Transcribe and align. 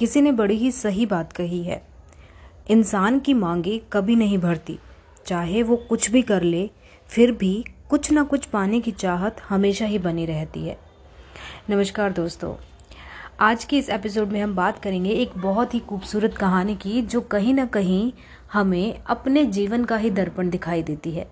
किसी 0.00 0.20
ने 0.20 0.32
बड़ी 0.32 0.54
ही 0.56 0.70
सही 0.72 1.06
बात 1.06 1.32
कही 1.32 1.62
है। 1.62 1.82
इंसान 2.70 3.18
की 3.18 3.34
मांगे 3.34 3.80
कभी 3.92 4.14
नहीं 4.16 4.38
भरती 4.38 4.78
चाहे 5.26 5.62
वो 5.62 5.76
कुछ 5.76 6.10
भी 6.10 6.22
कर 6.22 6.42
ले, 6.42 6.70
फिर 7.08 7.32
भी 7.32 7.64
कुछ 7.90 8.10
ना 8.12 8.22
कुछ 8.22 8.44
पाने 8.44 8.80
की 8.80 8.92
चाहत 8.92 9.40
हमेशा 9.48 9.84
ही 9.84 9.98
बनी 9.98 10.24
रहती 10.26 10.60
है। 10.60 10.78
नमस्कार 11.70 12.12
दोस्तों, 12.12 12.54
आज 13.40 13.64
के 13.64 13.78
इस 13.78 13.90
एपिसोड 13.90 14.28
में 14.28 14.40
हम 14.40 14.54
बात 14.54 14.82
करेंगे 14.82 15.10
एक 15.10 15.30
बहुत 15.36 15.74
ही 15.74 15.80
खूबसूरत 15.80 16.34
कहानी 16.34 16.76
की, 16.76 17.02
जो 17.02 17.20
कहीं 17.20 17.54
ना 17.54 17.66
कहीं 17.66 18.12
हमें 18.52 19.02
अपने 19.06 19.44
जीवन 19.44 19.84
का 19.84 19.96
ही 19.96 20.10
दर्पण 20.10 20.50
दिखाई 20.50 20.82
देती 20.82 21.10
है। 21.10 21.30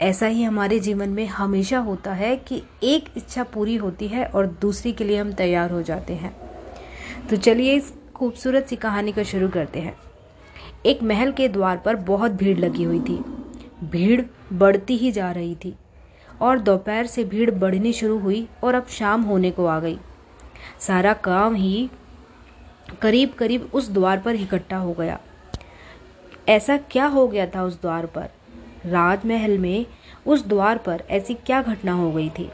ऐसा 0.00 0.26
ही 0.26 0.42
हमारे 0.42 0.80
जीवन 0.80 1.08
में 1.08 1.26
हमेशा 1.26 1.78
होता 1.78 2.14
है 2.14 2.36
कि 2.36 2.62
एक 2.82 3.12
इच्छा 3.16 3.42
पूरी 3.44 3.76
होती 3.76 4.08
है 4.08 4.24
और 4.24 4.46
दूसरी 4.46 4.92
के 4.92 5.04
लिए 5.04 5.18
हम 5.18 5.32
तैयार 5.32 5.70
हो 5.70 5.82
जाते 5.82 6.14
हैं। 6.14 6.53
तो 7.30 7.36
चलिए 7.36 7.74
इस 7.74 7.92
खूबसूरत 8.14 8.66
सी 8.66 8.76
कहानी 8.76 9.12
को 9.12 9.24
शुरू 9.24 9.48
करते 9.48 9.80
हैं। 9.80 9.96
एक 10.86 11.02
महल 11.02 11.32
के 11.32 11.48
द्वार 11.48 11.76
पर 11.76 11.96
बहुत 11.96 12.32
भीड़ 12.32 12.58
लगी 12.58 12.84
हुई 12.84 13.00
थी। 13.00 13.24
भीड़ 13.84 14.22
बढ़ती 14.52 14.96
ही 14.96 15.12
जा 15.12 15.30
रही 15.30 15.54
थी 15.54 15.74
और 16.40 16.58
दोपहर 16.58 17.06
से 17.06 17.24
भीड़ 17.24 17.50
बढ़नी 17.50 17.92
शुरू 17.92 18.18
हुई 18.18 18.48
और 18.64 18.74
अब 18.74 18.86
शाम 18.86 19.22
होने 19.22 19.50
को 19.50 19.66
आ 19.66 19.80
गई। 19.80 19.98
सारा 20.80 21.12
काम 21.12 21.54
ही 21.54 21.90
करीब 23.02 23.32
करीब 23.32 23.70
उस 23.74 23.90
द्वार 23.90 24.18
पर 24.18 24.34
इकट्ठा 24.34 24.76
हो 24.76 24.92
गया। 24.92 25.20
ऐसा 26.48 26.76
क्या 26.76 27.06
हो 27.06 27.28
गया 27.28 27.46
था 27.46 27.62
उस 27.62 27.80
द्वार 27.80 28.06
पर? 28.06 28.30
राजमहल 28.86 29.58
में 29.58 29.86
उस 30.26 30.46
द्वार 30.46 30.78
पर 30.78 31.02
ऐसी 31.10 31.34
क्या 31.34 31.62
घटना 31.62 31.92
हो 31.92 32.12
गई 32.12 32.28
थी? 32.28 32.50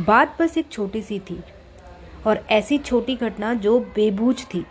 बात 0.00 0.42
बस 0.42 0.58
एक 0.58 0.68
छोटी 0.68 1.02
सी 1.02 1.18
थी। 1.18 1.42
और 2.26 2.46
ऐसी 2.50 2.78
छोटी 2.78 3.16
घटना 3.16 3.54
जो 3.54 3.80
बेबूझ 3.80 4.44
थी। 4.44 4.66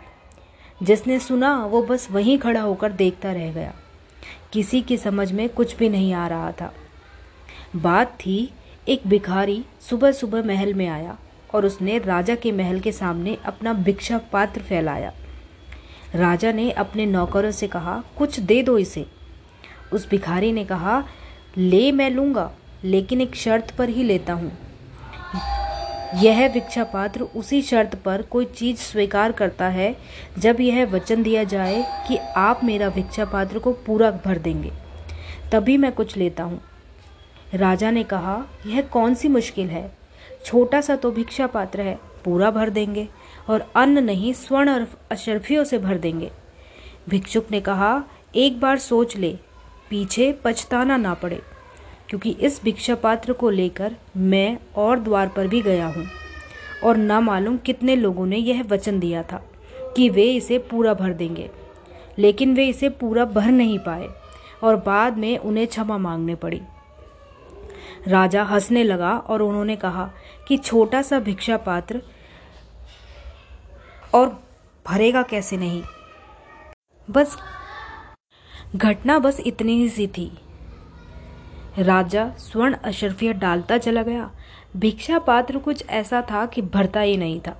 जिसने 0.82 1.18
सुना, 1.18 1.66
वो 1.66 1.82
बस 1.82 2.10
वहीं 2.10 2.38
खड़ा 2.38 2.60
होकर 2.60 2.92
देखता 2.92 3.32
रह 3.32 3.52
गया। 3.52 3.74
किसी 4.52 4.82
की 4.82 4.96
समझ 4.96 5.32
में 5.32 5.48
कुछ 5.48 5.76
भी 5.76 5.88
नहीं 5.88 6.12
आ 6.14 6.26
रहा 6.26 6.52
था। 6.52 6.74
बात 7.76 8.12
थी, 8.12 8.52
एक 8.88 9.02
भिखारी 9.06 9.64
सुबह 9.80 10.12
सुबह 10.12 10.42
महल 10.42 10.74
में 10.74 10.88
आया 10.88 11.18
और 11.54 11.66
उसने 11.66 11.98
राजा 11.98 12.34
के 12.34 12.52
महल 12.52 12.80
के 12.80 12.92
सामने 12.92 13.38
अपना 13.44 13.72
भिक्षा 13.72 14.18
पात्र 14.18 14.60
फैलाया। 14.60 15.12
राजा 16.14 16.52
ने 16.52 16.70
अपने 16.70 17.06
नौकरों 17.06 17.50
से 17.50 17.68
कहा, 17.68 18.02
कुछ 18.18 18.40
दे 18.40 18.62
दो 18.62 18.78
इसे। 18.78 19.06
उस 19.92 20.10
भिखारी 20.10 20.52
ने 20.52 20.64
कहा, 20.64 21.04
ले 21.56 21.92
मैं 21.92 22.10
लूँगा, 22.10 22.52
लेकिन 22.84 23.20
एक 23.20 23.36
शर्त 23.36 23.70
पर 23.70 23.88
ही 23.88 24.02
लेता 24.02 24.32
हूँ। 24.32 24.58
यह 26.22 26.48
भिक्षा 26.48 26.84
पात्र 26.84 27.22
उसी 27.22 27.62
शर्त 27.62 27.94
पर 27.94 28.22
कोई 28.22 28.44
चीज़ 28.44 28.76
स्वीकार 28.76 29.32
करता 29.32 29.68
है, 29.68 29.96
जब 30.38 30.60
यह 30.60 30.86
वचन 30.86 31.22
दिया 31.22 31.44
जाए 31.44 32.04
कि 32.08 32.16
आप 32.16 32.64
मेरा 32.64 32.88
भिक्षा 32.88 33.24
पात्र 33.24 33.58
को 33.58 33.72
पूरा 33.72 34.10
भर 34.10 34.38
देंगे। 34.38 34.72
तभी 35.52 35.76
मैं 35.76 35.92
कुछ 35.92 36.16
लेता 36.16 36.42
हूँ। 36.42 36.60
राजा 37.54 37.90
ने 37.90 38.04
कहा, 38.04 38.44
यह 38.66 38.82
कौन 38.82 39.14
सी 39.14 39.28
मुश्किल 39.28 39.68
है? 39.68 39.96
छोटा 40.44 40.80
सा 40.80 40.96
तो 40.96 41.10
भिक्षा 41.10 41.46
पात्र 41.46 41.80
है, 41.80 41.98
पूरा 42.24 42.50
भर 42.50 42.70
देंगे, 42.70 43.08
और 43.48 43.72
अन्न 43.76 44.04
नहीं, 44.04 44.32
स्वर्ण 44.32 44.70
और 44.70 44.86
अशरफियों 45.10 45.64
से 45.64 45.78
भर 45.78 45.98
देंगे। 45.98 46.30
भिक्षुक 47.08 47.46
ने 47.50 47.60
कहा, 47.60 48.04
एक 48.34 48.60
बार 48.60 48.78
सोच 48.78 49.16
ले, 49.16 49.38
पीछे 49.90 50.38
पछताना 50.44 50.96
ना 50.96 51.14
पड़े। 51.14 51.42
क्योंकि 52.08 52.30
इस 52.30 52.62
भिक्षा 52.64 52.94
पात्र 52.94 53.32
को 53.32 53.50
लेकर 53.50 53.96
मैं 54.16 54.58
और 54.76 54.98
द्वार 54.98 55.28
पर 55.28 55.46
भी 55.46 55.62
गया 55.62 55.86
हूँ। 55.86 56.06
और 56.84 56.96
ना 56.96 57.20
मालूम 57.20 57.56
कितने 57.56 57.96
लोगों 57.96 58.26
ने 58.26 58.36
यह 58.36 58.62
वचन 58.62 59.00
दिया 59.00 59.22
था 59.22 59.44
कि 59.96 60.08
वे 60.08 60.24
इसे 60.24 60.58
पूरा 60.58 60.94
भर 60.94 61.12
देंगे। 61.12 61.50
लेकिन 62.18 62.54
वे 62.54 62.68
इसे 62.68 62.88
पूरा 62.88 63.24
भर 63.24 63.46
नहीं 63.46 63.78
पाए 63.78 64.08
और 64.64 64.76
बाद 64.76 65.16
में 65.16 65.38
उन्हें 65.38 65.66
क्षमा 65.66 65.98
मांगने 65.98 66.34
पड़ी। 66.34 66.60
राजा 68.08 68.42
हंसने 68.42 68.84
लगा 68.84 69.18
और 69.18 69.42
उन्होंने 69.42 69.76
कहा 69.76 70.10
कि 70.48 70.56
छोटा 70.56 71.02
सा 71.02 71.18
भिक्षा 71.18 71.56
पात्र 71.56 72.02
और 74.14 74.42
भरेगा 74.86 75.22
कैसे 75.22 75.56
नहीं? 75.56 75.82
बस, 77.10 77.36
घटना 78.76 79.18
बस 79.18 79.40
इतनी 79.40 79.76
ही 79.76 79.88
सी 79.88 80.06
थी। 80.06 80.38
राजा 81.78 82.28
स्वर्ण 82.38 82.74
अशरफिया 82.74 83.32
डालता 83.32 83.78
चला 83.78 84.02
गया। 84.02 84.30
भिक्षा 84.76 85.18
पात्र 85.18 85.58
कुछ 85.58 85.88
ऐसा 85.88 86.22
था 86.22 86.46
कि 86.46 86.62
भरता 86.62 87.00
ही 87.00 87.16
नहीं 87.16 87.40
था। 87.40 87.56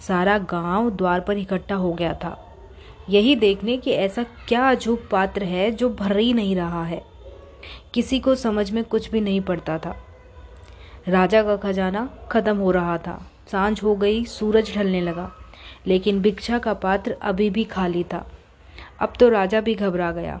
सारा 0.00 0.38
गाँव 0.38 0.90
द्वार 0.90 1.20
पर 1.20 1.38
इकट्ठा 1.38 1.74
हो 1.74 1.92
गया 1.92 2.12
था। 2.14 2.36
यही 3.08 3.34
देखने 3.36 3.76
कि 3.76 3.90
ऐसा 3.90 4.22
क्या 4.22 4.70
अजूब 4.70 5.08
पात्र 5.12 5.44
है 5.44 5.70
जो 5.70 5.90
भर 5.90 6.16
ही 6.16 6.32
नहीं 6.32 6.56
रहा 6.56 6.84
है। 6.84 7.02
किसी 7.94 8.20
को 8.20 8.34
समझ 8.34 8.70
में 8.70 8.84
कुछ 8.84 9.10
भी 9.10 9.20
नहीं 9.20 9.40
पड़ता 9.40 9.78
था। 9.78 9.96
राजा 11.08 11.42
का 11.42 11.56
खजाना 11.56 12.08
खत्म 12.30 12.56
हो 12.56 12.70
रहा 12.70 12.98
था। 12.98 13.30
साँझ 13.52 13.82
हो 13.82 13.96
गई, 13.96 14.24
सूरज 14.24 14.74
ढलने 14.76 15.00
लगा, 15.00 15.30
लेकिन 15.86 16.20
भिक्षा 16.22 16.58
का 16.58 16.74
पात्र 16.74 17.16
अभी 17.22 17.50
भी 17.50 17.64
खाली 17.64 18.04
था। 18.04 18.30
अब 19.00 19.12
तो 19.20 19.28
राजा 19.28 19.60
भी 19.60 19.74
घबरा 19.74 20.10
गया। 20.12 20.40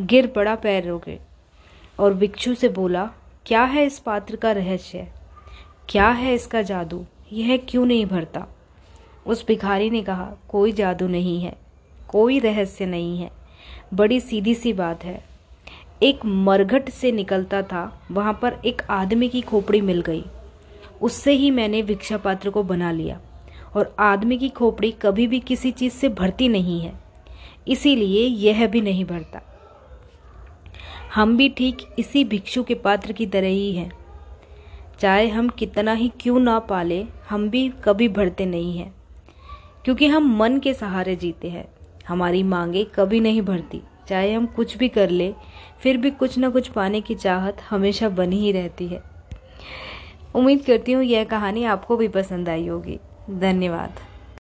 गिर 0.00 0.26
पड़ा 0.26 0.54
पैर 0.54 0.88
रोके 0.88 1.31
और 1.98 2.14
भिक्षु 2.14 2.54
से 2.54 2.68
बोला, 2.68 3.10
क्या 3.46 3.64
है 3.64 3.84
इस 3.84 3.98
पात्र 3.98 4.36
का 4.36 4.52
रहस्य? 4.52 5.06
क्या 5.88 6.08
है 6.08 6.34
इसका 6.34 6.62
जादू? 6.62 7.06
यह 7.32 7.56
क्यों 7.56 7.86
नहीं 7.86 8.06
भरता? 8.06 8.46
उस 9.26 9.46
भिखारी 9.46 9.90
ने 9.90 10.02
कहा, 10.02 10.32
कोई 10.48 10.72
जादू 10.72 11.08
नहीं 11.08 11.42
है, 11.42 11.56
कोई 12.08 12.38
रहस्य 12.38 12.86
नहीं 12.86 13.18
है। 13.18 13.30
बड़ी 13.94 14.20
सीधी 14.20 14.54
सी 14.54 14.72
बात 14.72 15.04
है। 15.04 15.24
एक 16.02 16.24
मरघट 16.24 16.90
से 16.90 17.12
निकलता 17.12 17.62
था, 17.62 18.02
वहाँ 18.10 18.38
पर 18.42 18.56
एक 18.64 18.82
आदमी 18.90 19.28
की 19.28 19.40
खोपड़ी 19.40 19.80
मिल 19.80 20.00
गई। 20.00 20.24
उससे 21.02 21.32
ही 21.32 21.50
मैंने 21.50 21.82
भिक्षा 21.82 22.16
पात्र 22.16 22.50
को 22.50 22.62
बना 22.62 22.92
लिया। 22.92 23.20
और 23.76 23.96
आदमी 23.98 24.38
की 24.38 24.48
खोपड़ी 24.48 24.90
कभी 24.92 25.26
भी 25.26 25.40
किसी 25.40 25.70
चीज़ 25.70 25.92
से 25.92 26.08
भरती 26.08 26.48
नहीं 26.48 26.80
है। 26.80 26.92
इसीलिए 27.68 28.26
यह 28.26 28.66
भी 28.66 28.80
नहीं 28.80 29.04
भरता। 29.04 29.51
हम 31.14 31.36
भी 31.36 31.48
ठीक 31.48 31.76
इसी 31.98 32.24
भिक्षु 32.24 32.62
के 32.62 32.74
पात्र 32.74 33.12
की 33.12 33.26
तरह 33.26 33.46
ही 33.46 33.72
हैं। 33.72 33.92
चाहे 35.00 35.28
हम 35.28 35.48
कितना 35.48 35.92
ही 35.92 36.12
क्यों 36.20 36.40
ना 36.40 36.58
पाले, 36.58 37.06
हम 37.28 37.50
भी 37.50 37.72
कभी 37.84 38.08
भरते 38.08 38.46
नहीं 38.46 38.78
हैं। 38.78 38.94
क्योंकि 39.84 40.06
हम 40.06 40.36
मन 40.36 40.58
के 40.58 40.74
सहारे 40.74 41.16
जीते 41.16 41.48
हैं। 41.48 41.68
हमारी 42.08 42.42
मांगे 42.42 42.84
कभी 42.84 43.20
नहीं 43.20 43.42
भरती। 43.42 43.80
चाहे 44.08 44.32
हम 44.32 44.46
कुछ 44.46 44.76
भी 44.76 44.88
कर 44.88 45.10
ले, 45.10 45.34
फिर 45.80 45.96
भी 45.96 46.10
कुछ 46.10 46.38
ना 46.38 46.48
कुछ 46.50 46.68
पाने 46.68 47.00
की 47.00 47.14
चाहत 47.14 47.56
हमेशा 47.70 48.08
बनी 48.08 48.40
ही 48.40 48.52
रहती 48.52 48.86
है। 48.86 49.02
उम्मीद 50.34 50.64
करती 50.66 50.92
हूँ 50.92 51.04
यह 51.04 51.24
कहानी 51.24 51.64
आपको 51.64 51.96
भी 51.96 52.08
पसंद 52.08 52.48
आई 52.48 52.66
होगी। 52.66 52.98
धन्यवाद। 53.30 54.11